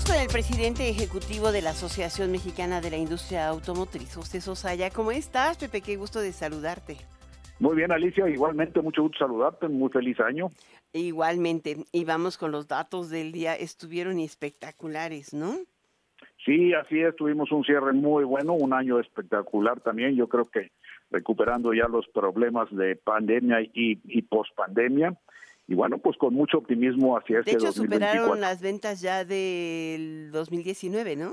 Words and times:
Vamos 0.00 0.12
con 0.12 0.22
el 0.22 0.32
presidente 0.32 0.88
ejecutivo 0.88 1.52
de 1.52 1.60
la 1.60 1.70
Asociación 1.70 2.32
Mexicana 2.32 2.80
de 2.80 2.90
la 2.90 2.96
Industria 2.96 3.48
Automotriz, 3.48 4.14
José 4.14 4.40
Sosaya. 4.40 4.88
¿Cómo 4.88 5.10
estás, 5.10 5.58
Pepe? 5.58 5.82
Qué 5.82 5.96
gusto 5.96 6.20
de 6.20 6.32
saludarte. 6.32 6.96
Muy 7.58 7.76
bien, 7.76 7.92
Alicia, 7.92 8.26
igualmente 8.26 8.80
mucho 8.80 9.02
gusto 9.02 9.18
saludarte, 9.18 9.68
muy 9.68 9.90
feliz 9.90 10.18
año. 10.20 10.48
Igualmente, 10.94 11.84
y 11.92 12.06
vamos 12.06 12.38
con 12.38 12.50
los 12.50 12.66
datos 12.66 13.10
del 13.10 13.30
día, 13.30 13.54
estuvieron 13.54 14.18
espectaculares, 14.20 15.34
¿no? 15.34 15.58
Sí, 16.46 16.72
así 16.72 16.98
es, 17.00 17.14
tuvimos 17.16 17.52
un 17.52 17.62
cierre 17.64 17.92
muy 17.92 18.24
bueno, 18.24 18.54
un 18.54 18.72
año 18.72 19.00
espectacular 19.00 19.80
también, 19.80 20.16
yo 20.16 20.28
creo 20.28 20.48
que 20.48 20.70
recuperando 21.10 21.74
ya 21.74 21.88
los 21.88 22.08
problemas 22.08 22.74
de 22.74 22.96
pandemia 22.96 23.60
y, 23.60 24.00
y 24.04 24.22
pospandemia, 24.22 25.14
y 25.70 25.74
bueno, 25.76 25.98
pues 25.98 26.16
con 26.16 26.34
mucho 26.34 26.58
optimismo 26.58 27.16
hacia 27.16 27.38
este 27.38 27.52
De 27.52 27.56
hecho, 27.56 27.66
2024. 27.66 28.08
superaron 28.08 28.40
las 28.40 28.60
ventas 28.60 29.00
ya 29.00 29.24
del 29.24 30.32
2019, 30.32 31.14
¿no? 31.14 31.32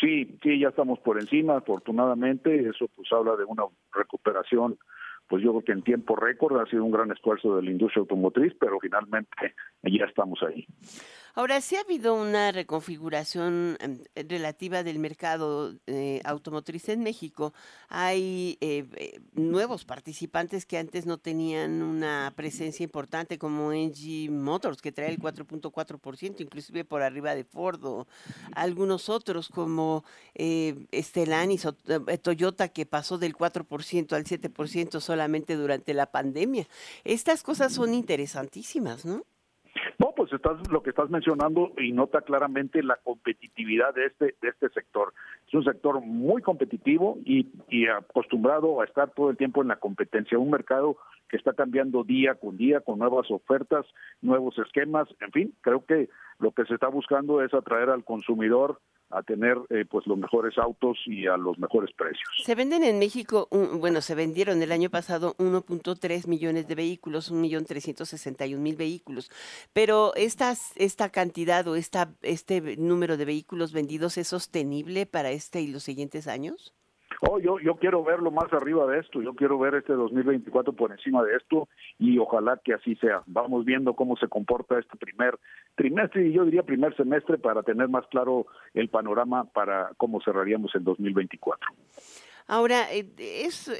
Sí, 0.00 0.38
sí, 0.42 0.58
ya 0.58 0.68
estamos 0.68 0.98
por 1.00 1.20
encima, 1.20 1.58
afortunadamente, 1.58 2.70
eso 2.70 2.88
pues 2.96 3.12
habla 3.12 3.36
de 3.36 3.44
una 3.44 3.64
recuperación 3.92 4.78
pues 5.28 5.42
yo 5.42 5.50
creo 5.50 5.64
que 5.64 5.72
en 5.72 5.82
tiempo 5.82 6.16
récord 6.16 6.58
ha 6.60 6.66
sido 6.66 6.84
un 6.84 6.92
gran 6.92 7.10
esfuerzo 7.10 7.56
de 7.56 7.62
la 7.62 7.70
industria 7.70 8.00
automotriz, 8.00 8.54
pero 8.58 8.78
finalmente 8.80 9.54
ya 9.82 10.04
estamos 10.04 10.40
ahí. 10.42 10.66
Ahora, 11.38 11.60
sí 11.60 11.76
ha 11.76 11.80
habido 11.80 12.14
una 12.14 12.50
reconfiguración 12.50 13.76
em, 13.80 13.98
relativa 14.14 14.82
del 14.82 14.98
mercado 14.98 15.74
eh, 15.86 16.22
automotriz 16.24 16.88
en 16.88 17.02
México. 17.02 17.52
Hay 17.90 18.56
eh, 18.62 18.86
eh, 18.96 19.20
nuevos 19.34 19.84
participantes 19.84 20.64
que 20.64 20.78
antes 20.78 21.04
no 21.04 21.18
tenían 21.18 21.82
una 21.82 22.32
presencia 22.34 22.84
importante, 22.84 23.38
como 23.38 23.70
NG 23.70 24.30
Motors, 24.30 24.80
que 24.80 24.92
trae 24.92 25.10
el 25.10 25.18
4.4%, 25.18 26.40
inclusive 26.40 26.86
por 26.86 27.02
arriba 27.02 27.34
de 27.34 27.44
Ford, 27.44 27.84
o 27.84 28.06
algunos 28.54 29.10
otros 29.10 29.50
como 29.50 30.04
Stellantis 30.34 31.66
o 31.66 31.74
Toyota, 31.74 32.68
que 32.68 32.86
pasó 32.86 33.18
del 33.18 33.36
4% 33.36 34.14
al 34.14 34.24
7% 34.24 35.00
solamente 35.00 35.54
durante 35.56 35.92
la 35.92 36.06
pandemia. 36.10 36.66
Estas 37.04 37.42
cosas 37.42 37.74
son 37.74 37.92
interesantísimas, 37.92 39.04
¿no? 39.04 39.26
No, 39.98 40.12
pues 40.14 40.32
estás 40.32 40.56
lo 40.70 40.82
que 40.82 40.90
estás 40.90 41.08
mencionando 41.08 41.72
y 41.78 41.92
nota 41.92 42.20
claramente 42.20 42.82
la 42.82 42.96
competitividad 42.96 43.94
de 43.94 44.06
este 44.06 44.34
de 44.42 44.48
este 44.48 44.68
sector. 44.70 45.14
Es 45.46 45.54
un 45.54 45.64
sector 45.64 46.00
muy 46.00 46.42
competitivo 46.42 47.18
y, 47.24 47.48
y 47.68 47.86
acostumbrado 47.86 48.80
a 48.80 48.84
estar 48.84 49.10
todo 49.10 49.30
el 49.30 49.36
tiempo 49.36 49.62
en 49.62 49.68
la 49.68 49.76
competencia, 49.76 50.38
un 50.38 50.50
mercado 50.50 50.96
que 51.28 51.36
está 51.36 51.54
cambiando 51.54 52.04
día 52.04 52.34
con 52.34 52.56
día 52.56 52.80
con 52.80 52.98
nuevas 52.98 53.30
ofertas, 53.30 53.86
nuevos 54.20 54.58
esquemas, 54.58 55.08
en 55.20 55.32
fin, 55.32 55.54
creo 55.62 55.84
que 55.84 56.08
lo 56.38 56.52
que 56.52 56.64
se 56.66 56.74
está 56.74 56.88
buscando 56.88 57.42
es 57.42 57.52
atraer 57.54 57.90
al 57.90 58.04
consumidor 58.04 58.80
a 59.10 59.22
tener 59.22 59.56
eh, 59.70 59.84
pues 59.88 60.06
los 60.06 60.18
mejores 60.18 60.58
autos 60.58 60.98
y 61.06 61.26
a 61.26 61.36
los 61.36 61.58
mejores 61.58 61.94
precios. 61.94 62.28
Se 62.44 62.54
venden 62.54 62.82
en 62.82 62.98
México, 62.98 63.48
un, 63.50 63.80
bueno, 63.80 64.00
se 64.00 64.14
vendieron 64.14 64.62
el 64.62 64.72
año 64.72 64.90
pasado 64.90 65.34
1.3 65.38 66.26
millones 66.26 66.66
de 66.68 66.74
vehículos, 66.74 67.32
1.361.000 67.32 68.76
vehículos, 68.76 69.30
pero 69.72 70.14
estas, 70.16 70.72
esta 70.76 71.10
cantidad 71.10 71.66
o 71.68 71.76
esta, 71.76 72.12
este 72.22 72.76
número 72.76 73.16
de 73.16 73.24
vehículos 73.24 73.72
vendidos 73.72 74.18
es 74.18 74.28
sostenible 74.28 75.06
para 75.06 75.30
este 75.30 75.60
y 75.60 75.68
los 75.68 75.82
siguientes 75.82 76.26
años? 76.28 76.74
Oh, 77.22 77.38
yo, 77.38 77.58
yo 77.60 77.76
quiero 77.76 78.04
verlo 78.04 78.30
más 78.30 78.52
arriba 78.52 78.86
de 78.86 78.98
esto, 78.98 79.22
yo 79.22 79.34
quiero 79.34 79.58
ver 79.58 79.74
este 79.74 79.94
2024 79.94 80.72
por 80.74 80.92
encima 80.92 81.22
de 81.22 81.36
esto 81.36 81.68
y 81.98 82.18
ojalá 82.18 82.60
que 82.62 82.74
así 82.74 82.94
sea. 82.96 83.22
Vamos 83.26 83.64
viendo 83.64 83.94
cómo 83.94 84.16
se 84.16 84.28
comporta 84.28 84.78
este 84.78 84.96
primer 84.98 85.38
trimestre 85.76 86.26
y 86.26 86.32
yo 86.32 86.44
diría 86.44 86.62
primer 86.62 86.96
semestre 86.96 87.38
para 87.38 87.62
tener 87.62 87.88
más 87.88 88.06
claro 88.08 88.46
el 88.74 88.88
panorama 88.88 89.44
para 89.44 89.92
cómo 89.96 90.20
cerraríamos 90.20 90.74
el 90.74 90.82
2024. 90.82 91.70
Ahora, 92.48 92.92
eh, 92.92 93.06
es... 93.18 93.70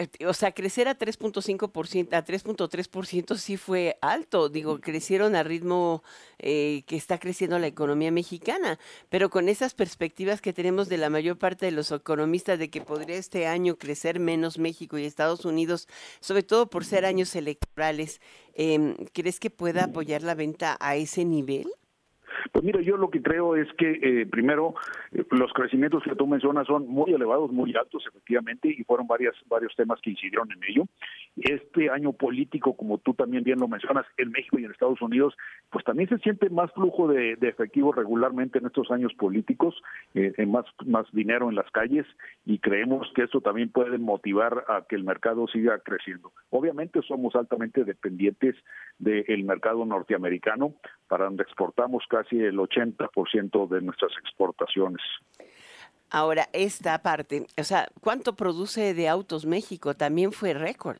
Eh, 0.00 0.08
o 0.26 0.32
sea, 0.32 0.52
crecer 0.52 0.88
a 0.88 0.96
3.5%, 0.96 2.14
a 2.14 2.24
3.3% 2.24 3.36
sí 3.36 3.58
fue 3.58 3.98
alto. 4.00 4.48
Digo, 4.48 4.80
crecieron 4.80 5.36
a 5.36 5.42
ritmo 5.42 6.02
eh, 6.38 6.84
que 6.86 6.96
está 6.96 7.18
creciendo 7.18 7.58
la 7.58 7.66
economía 7.66 8.10
mexicana, 8.10 8.78
pero 9.10 9.28
con 9.28 9.50
esas 9.50 9.74
perspectivas 9.74 10.40
que 10.40 10.54
tenemos 10.54 10.88
de 10.88 10.96
la 10.96 11.10
mayor 11.10 11.36
parte 11.36 11.66
de 11.66 11.72
los 11.72 11.92
economistas 11.92 12.58
de 12.58 12.70
que 12.70 12.80
podría 12.80 13.16
este 13.16 13.46
año 13.46 13.76
crecer 13.76 14.20
menos 14.20 14.58
México 14.58 14.96
y 14.96 15.04
Estados 15.04 15.44
Unidos, 15.44 15.86
sobre 16.20 16.44
todo 16.44 16.70
por 16.70 16.86
ser 16.86 17.04
años 17.04 17.36
electorales, 17.36 18.22
eh, 18.54 18.96
¿crees 19.12 19.38
que 19.38 19.50
pueda 19.50 19.84
apoyar 19.84 20.22
la 20.22 20.34
venta 20.34 20.78
a 20.80 20.96
ese 20.96 21.26
nivel? 21.26 21.68
Pues 22.52 22.64
mira, 22.64 22.80
yo 22.80 22.96
lo 22.96 23.10
que 23.10 23.22
creo 23.22 23.56
es 23.56 23.72
que 23.74 24.00
eh, 24.02 24.26
primero 24.26 24.74
eh, 25.12 25.24
los 25.30 25.52
crecimientos 25.52 26.02
que 26.02 26.16
tú 26.16 26.26
mencionas 26.26 26.66
son 26.66 26.88
muy 26.88 27.12
elevados, 27.12 27.52
muy 27.52 27.74
altos 27.76 28.04
efectivamente, 28.08 28.68
y 28.68 28.82
fueron 28.84 29.06
varias, 29.06 29.34
varios 29.46 29.74
temas 29.76 30.00
que 30.00 30.10
incidieron 30.10 30.50
en 30.52 30.60
ello. 30.64 30.84
Este 31.36 31.90
año 31.90 32.12
político, 32.12 32.76
como 32.76 32.98
tú 32.98 33.14
también 33.14 33.44
bien 33.44 33.60
lo 33.60 33.68
mencionas, 33.68 34.04
en 34.16 34.30
México 34.30 34.58
y 34.58 34.64
en 34.64 34.72
Estados 34.72 35.00
Unidos, 35.00 35.34
pues 35.70 35.84
también 35.84 36.08
se 36.08 36.18
siente 36.18 36.50
más 36.50 36.72
flujo 36.72 37.08
de, 37.08 37.36
de 37.36 37.48
efectivo 37.48 37.92
regularmente 37.92 38.58
en 38.58 38.66
estos 38.66 38.90
años 38.90 39.14
políticos, 39.14 39.80
eh, 40.14 40.32
más, 40.46 40.64
más 40.86 41.06
dinero 41.12 41.48
en 41.48 41.54
las 41.54 41.70
calles, 41.70 42.06
y 42.44 42.58
creemos 42.58 43.10
que 43.14 43.22
eso 43.22 43.40
también 43.40 43.70
puede 43.70 43.98
motivar 43.98 44.64
a 44.68 44.84
que 44.88 44.96
el 44.96 45.04
mercado 45.04 45.46
siga 45.46 45.78
creciendo. 45.78 46.32
Obviamente 46.50 47.00
somos 47.02 47.34
altamente 47.36 47.84
dependientes 47.84 48.56
del 48.98 49.44
mercado 49.44 49.84
norteamericano, 49.84 50.74
para 51.10 51.24
donde 51.24 51.42
exportamos 51.42 52.04
casi 52.08 52.38
el 52.38 52.56
80% 52.56 53.68
de 53.68 53.80
nuestras 53.80 54.12
exportaciones. 54.22 55.02
Ahora, 56.08 56.46
esta 56.52 57.02
parte, 57.02 57.46
o 57.58 57.64
sea, 57.64 57.88
¿cuánto 58.00 58.36
produce 58.36 58.94
de 58.94 59.08
autos 59.08 59.44
México? 59.44 59.94
También 59.94 60.30
fue 60.30 60.54
récord. 60.54 60.98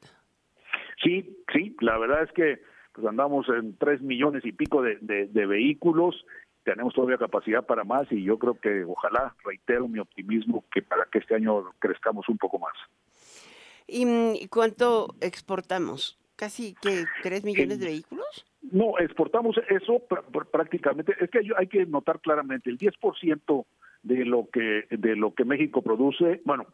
Sí, 1.00 1.38
sí, 1.52 1.76
la 1.80 1.96
verdad 1.96 2.24
es 2.24 2.32
que 2.32 2.60
pues 2.92 3.06
andamos 3.06 3.46
en 3.48 3.78
tres 3.78 4.02
millones 4.02 4.44
y 4.44 4.50
pico 4.50 4.82
de, 4.82 4.98
de, 5.00 5.28
de 5.28 5.46
vehículos, 5.46 6.26
tenemos 6.64 6.92
todavía 6.92 7.16
capacidad 7.16 7.64
para 7.64 7.84
más 7.84 8.10
y 8.10 8.24
yo 8.24 8.36
creo 8.36 8.58
que 8.58 8.82
ojalá, 8.82 9.36
reitero 9.44 9.86
mi 9.86 10.00
optimismo, 10.00 10.64
que 10.72 10.82
para 10.82 11.04
que 11.04 11.20
este 11.20 11.36
año 11.36 11.70
crezcamos 11.78 12.28
un 12.28 12.36
poco 12.36 12.58
más. 12.58 12.74
¿Y 13.86 14.48
cuánto 14.48 15.14
exportamos? 15.20 16.19
¿Casi 16.40 16.74
que 16.80 17.04
tres 17.22 17.44
millones 17.44 17.80
de 17.80 17.86
vehículos? 17.86 18.46
No, 18.72 18.98
exportamos 18.98 19.60
eso 19.68 20.02
prácticamente. 20.50 21.14
Es 21.20 21.28
que 21.28 21.40
hay, 21.40 21.48
hay 21.54 21.66
que 21.66 21.84
notar 21.84 22.18
claramente 22.20 22.70
el 22.70 22.78
10% 22.78 23.66
de 24.02 24.24
lo 24.24 24.48
que 24.50 24.86
de 24.90 25.16
lo 25.16 25.34
que 25.34 25.44
México 25.44 25.82
produce, 25.82 26.40
bueno, 26.46 26.64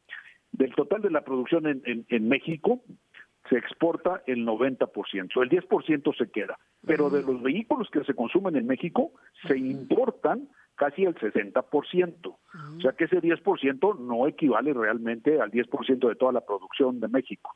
del 0.52 0.72
total 0.76 1.02
de 1.02 1.10
la 1.10 1.22
producción 1.22 1.66
en, 1.66 1.82
en, 1.84 2.06
en 2.08 2.28
México 2.28 2.80
se 3.48 3.58
exporta 3.58 4.22
el 4.26 4.46
90%, 4.46 5.42
el 5.42 5.50
10% 5.50 6.16
se 6.16 6.30
queda, 6.30 6.58
pero 6.86 7.10
de 7.10 7.22
los 7.22 7.42
vehículos 7.42 7.88
que 7.90 8.04
se 8.04 8.14
consumen 8.14 8.54
en 8.54 8.68
México 8.68 9.10
se 9.48 9.58
importan 9.58 10.48
casi 10.76 11.04
el 11.04 11.14
60%. 11.16 12.26
O 12.26 12.80
sea 12.80 12.92
que 12.92 13.04
ese 13.04 13.20
10% 13.20 13.98
no 13.98 14.28
equivale 14.28 14.72
realmente 14.72 15.40
al 15.40 15.50
10% 15.50 16.08
de 16.08 16.14
toda 16.14 16.32
la 16.32 16.42
producción 16.42 17.00
de 17.00 17.08
México. 17.08 17.52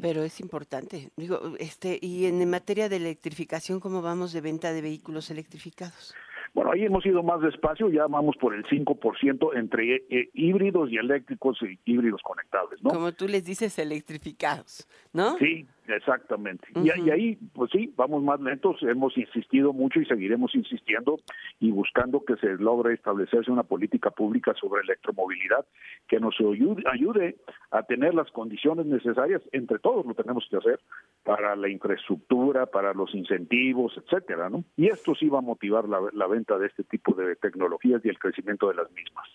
Pero 0.00 0.22
es 0.22 0.40
importante. 0.40 1.10
Digo, 1.16 1.40
este, 1.58 1.98
y 2.00 2.26
en 2.26 2.48
materia 2.48 2.88
de 2.88 2.96
electrificación, 2.96 3.80
¿cómo 3.80 4.02
vamos 4.02 4.32
de 4.32 4.40
venta 4.40 4.72
de 4.72 4.82
vehículos 4.82 5.30
electrificados? 5.30 6.14
Bueno, 6.54 6.70
ahí 6.70 6.84
hemos 6.84 7.04
ido 7.04 7.22
más 7.22 7.40
despacio, 7.40 7.90
ya 7.90 8.06
vamos 8.06 8.36
por 8.40 8.54
el 8.54 8.64
5% 8.64 9.58
entre 9.58 9.96
eh, 10.08 10.30
híbridos 10.34 10.88
y 10.90 10.96
eléctricos 10.96 11.58
y 11.62 11.78
híbridos 11.84 12.22
conectables, 12.22 12.80
¿no? 12.80 12.90
Como 12.90 13.12
tú 13.12 13.26
les 13.26 13.44
dices, 13.44 13.76
electrificados, 13.78 14.86
¿no? 15.12 15.36
Sí, 15.38 15.66
exactamente. 15.88 16.66
Uh 16.74 16.80
-huh. 16.80 16.92
y, 16.96 17.08
y, 17.08 17.10
ahí, 17.10 17.38
pues 17.52 17.70
sí, 17.70 17.92
vamos 17.96 18.22
más 18.22 18.40
lentos, 18.40 18.82
hemos 18.82 19.16
insistido 19.16 19.72
mucho 19.72 20.00
y 20.00 20.06
seguiremos 20.06 20.54
insistiendo 20.54 21.18
y 21.60 21.70
buscando 21.70 22.24
que 22.24 22.36
se 22.36 22.54
logre 22.56 22.94
establecerse 22.94 23.50
una 23.50 23.62
política 23.62 24.10
pública 24.10 24.54
sobre 24.54 24.82
electromovilidad 24.82 25.66
que 26.08 26.20
nos 26.20 26.34
ayude, 26.40 27.36
a 27.70 27.82
tener 27.82 28.14
las 28.14 28.30
condiciones 28.30 28.86
necesarias, 28.86 29.42
entre 29.52 29.78
todos 29.78 30.04
lo 30.06 30.14
tenemos 30.14 30.46
que 30.50 30.56
hacer, 30.56 30.80
para 31.22 31.56
la 31.56 31.68
infraestructura, 31.68 32.66
para 32.66 32.92
los 32.92 33.14
incentivos, 33.14 33.96
etcétera, 33.96 34.50
¿no? 34.50 34.64
Y 34.76 34.86
esto 34.88 35.14
sí 35.14 35.28
va 35.28 35.38
a 35.38 35.42
motivar 35.42 35.88
la, 35.88 36.00
la 36.12 36.26
venta 36.26 36.58
de 36.58 36.66
este 36.66 36.84
tipo 36.84 37.14
de 37.14 37.36
tecnologías 37.36 38.04
y 38.04 38.08
el 38.08 38.18
crecimiento 38.18 38.68
de 38.68 38.74
las 38.74 38.90
mismas. 38.92 39.28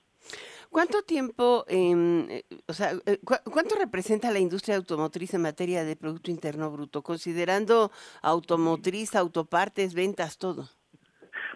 ¿Cuánto 0.69 1.01
tiempo, 1.01 1.65
eh, 1.67 2.43
o 2.67 2.73
sea, 2.73 2.91
cu 3.25 3.33
cuánto 3.51 3.75
representa 3.75 4.31
la 4.31 4.39
industria 4.39 4.77
automotriz 4.77 5.33
en 5.33 5.41
materia 5.41 5.83
de 5.83 5.95
Producto 5.95 6.29
Interno 6.29 6.69
Bruto, 6.69 7.01
considerando 7.01 7.91
automotriz, 8.21 9.15
autopartes, 9.15 9.95
ventas, 9.95 10.37
todo? 10.37 10.69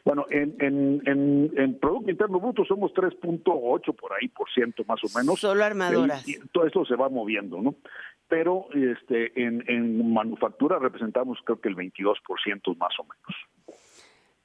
Bueno, 0.04 0.26
en, 0.30 0.56
en, 0.60 1.02
en, 1.06 1.52
en 1.56 1.80
Producto 1.80 2.10
Interno 2.10 2.40
Bruto 2.40 2.66
somos 2.66 2.92
3.8 2.94 3.96
por 3.96 4.14
ahí, 4.14 4.28
por 4.30 4.50
ciento 4.52 4.84
más 4.88 5.00
o 5.04 5.18
menos. 5.18 5.40
Solo 5.40 5.64
armadoras. 5.64 6.28
Y, 6.28 6.34
y 6.34 6.40
todo 6.52 6.66
esto 6.66 6.84
se 6.84 6.96
va 6.96 7.08
moviendo, 7.08 7.62
¿no? 7.62 7.76
Pero 8.28 8.68
este, 8.74 9.32
en, 9.42 9.64
en 9.68 10.12
manufactura 10.12 10.80
representamos 10.80 11.38
creo 11.46 11.62
que 11.62 11.70
el 11.70 11.76
22% 11.76 12.76
más 12.78 13.00
o 13.00 13.04
menos. 13.04 13.53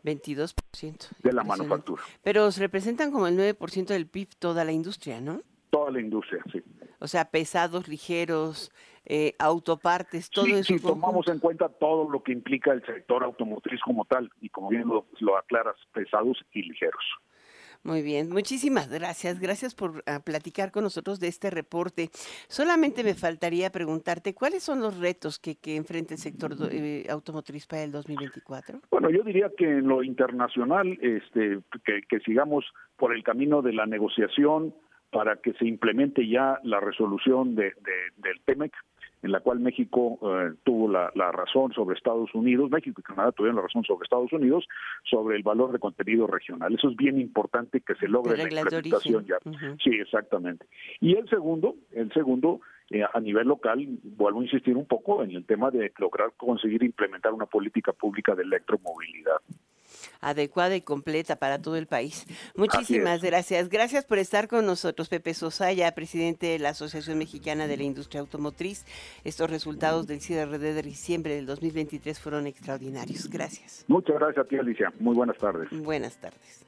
22%. 0.04 1.08
De 1.22 1.32
la 1.32 1.44
manufactura. 1.44 2.02
Pero 2.22 2.50
representan 2.50 3.10
como 3.10 3.26
el 3.26 3.36
9% 3.38 3.86
del 3.86 4.06
PIB 4.06 4.28
toda 4.38 4.64
la 4.64 4.72
industria, 4.72 5.20
¿no? 5.20 5.42
Toda 5.70 5.90
la 5.90 6.00
industria, 6.00 6.42
sí. 6.52 6.62
O 7.00 7.06
sea, 7.06 7.26
pesados, 7.26 7.88
ligeros, 7.88 8.72
eh, 9.04 9.34
autopartes, 9.38 10.30
todo 10.30 10.46
eso. 10.46 10.64
Si 10.64 10.80
tomamos 10.80 11.28
en 11.28 11.38
cuenta 11.38 11.68
todo 11.68 12.08
lo 12.08 12.22
que 12.22 12.32
implica 12.32 12.72
el 12.72 12.84
sector 12.84 13.22
automotriz 13.22 13.80
como 13.80 14.04
tal, 14.04 14.30
y 14.40 14.48
como 14.48 14.68
bien 14.68 14.88
lo, 14.88 15.06
lo 15.20 15.36
aclaras, 15.36 15.76
pesados 15.92 16.44
y 16.52 16.62
ligeros. 16.62 17.04
Muy 17.84 18.02
bien, 18.02 18.28
muchísimas 18.30 18.90
gracias. 18.90 19.38
Gracias 19.38 19.74
por 19.74 20.02
ah, 20.06 20.20
platicar 20.24 20.70
con 20.72 20.84
nosotros 20.84 21.20
de 21.20 21.28
este 21.28 21.50
reporte. 21.50 22.10
Solamente 22.48 23.04
me 23.04 23.14
faltaría 23.14 23.70
preguntarte, 23.70 24.34
¿cuáles 24.34 24.62
son 24.62 24.80
los 24.80 24.98
retos 24.98 25.38
que, 25.38 25.56
que 25.56 25.76
enfrenta 25.76 26.14
el 26.14 26.20
sector 26.20 26.54
eh, 26.70 27.06
automotriz 27.08 27.66
para 27.66 27.84
el 27.84 27.92
2024? 27.92 28.80
Bueno, 28.90 29.10
yo 29.10 29.22
diría 29.22 29.50
que 29.56 29.64
en 29.64 29.88
lo 29.88 30.02
internacional, 30.02 30.98
este, 31.00 31.60
que, 31.84 32.20
sigamos 32.20 32.64
por 32.96 33.14
el 33.14 33.22
camino 33.22 33.62
de 33.62 33.72
la 33.72 33.86
negociación 33.86 34.74
para 35.10 35.36
que 35.36 35.52
se 35.54 35.66
implemente 35.66 36.28
ya 36.28 36.58
la 36.64 36.80
resolución 36.80 37.54
de, 37.54 37.72
del 38.16 38.40
TEMEC, 38.44 38.72
en 39.22 39.32
la 39.32 39.40
cual 39.40 39.60
México 39.60 40.18
eh, 40.22 40.54
tuvo 40.64 40.88
la, 40.88 41.10
razón 41.32 41.72
sobre 41.72 41.96
Estados 41.96 42.34
Unidos, 42.34 42.70
México 42.70 43.00
y 43.00 43.02
Canadá 43.02 43.32
tuvieron 43.32 43.56
la 43.56 43.62
razón 43.62 43.84
sobre 43.84 44.04
Estados 44.04 44.32
Unidos, 44.32 44.66
sobre 45.10 45.36
el 45.36 45.42
valor 45.42 45.72
de 45.72 45.78
contenido 45.78 46.26
regional. 46.26 46.74
Eso 46.74 46.88
es 46.88 46.96
bien 46.96 47.20
importante 47.20 47.80
que 47.80 47.94
se 47.96 48.08
logre 48.08 48.36
la 48.36 48.44
implementación 48.44 49.26
ya. 49.26 49.38
Sí, 49.82 49.90
exactamente. 49.90 50.66
Y 51.00 51.16
el 51.16 51.28
segundo, 51.28 51.76
el 51.92 52.12
segundo, 52.12 52.60
eh, 52.90 53.02
a 53.12 53.20
nivel 53.20 53.48
local, 53.48 53.86
vuelvo 54.02 54.40
a 54.40 54.44
insistir 54.44 54.76
un 54.76 54.86
poco 54.86 55.22
en 55.22 55.32
el 55.32 55.44
tema 55.44 55.70
de 55.70 55.92
lograr 55.98 56.32
conseguir 56.36 56.82
implementar 56.82 57.32
una 57.32 57.46
política 57.46 57.92
pública 57.92 58.34
de 58.34 58.44
electromovilidad 58.44 59.38
adecuada 60.20 60.76
y 60.76 60.80
completa 60.80 61.36
para 61.36 61.60
todo 61.60 61.76
el 61.76 61.86
país. 61.86 62.26
Muchísimas 62.56 63.22
gracias. 63.22 63.68
Gracias 63.68 64.04
por 64.04 64.18
estar 64.18 64.48
con 64.48 64.66
nosotros, 64.66 65.08
Pepe 65.08 65.34
Sosaya, 65.34 65.94
presidente 65.94 66.46
de 66.46 66.58
la 66.58 66.70
Asociación 66.70 67.18
Mexicana 67.18 67.66
de 67.66 67.76
la 67.76 67.84
Industria 67.84 68.20
Automotriz. 68.20 68.84
Estos 69.24 69.50
resultados 69.50 70.06
del 70.06 70.20
cierre 70.20 70.58
de 70.58 70.82
diciembre 70.82 71.34
del 71.34 71.46
2023 71.46 72.18
fueron 72.18 72.46
extraordinarios. 72.46 73.28
Gracias. 73.28 73.84
Muchas 73.88 74.16
gracias 74.16 74.44
a 74.44 74.48
ti, 74.48 74.56
Alicia. 74.56 74.92
Muy 74.98 75.14
buenas 75.14 75.38
tardes. 75.38 75.68
Buenas 75.70 76.16
tardes. 76.18 76.67